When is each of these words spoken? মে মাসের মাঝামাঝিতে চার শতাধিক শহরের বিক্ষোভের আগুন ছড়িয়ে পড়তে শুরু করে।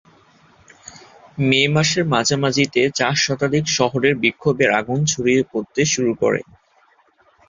মে 1.41 1.61
মাসের 1.67 2.03
মাঝামাঝিতে 2.13 2.81
চার 2.95 3.15
শতাধিক 3.17 3.65
শহরের 3.77 4.13
বিক্ষোভের 4.23 4.69
আগুন 4.79 4.99
ছড়িয়ে 5.05 5.41
পড়তে 5.51 5.81
শুরু 5.93 6.11
করে। 6.21 6.41